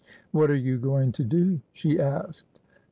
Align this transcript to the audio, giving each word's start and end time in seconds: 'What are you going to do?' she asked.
'What 0.31 0.49
are 0.49 0.55
you 0.55 0.79
going 0.79 1.11
to 1.11 1.23
do?' 1.23 1.61
she 1.73 1.99
asked. 1.99 2.57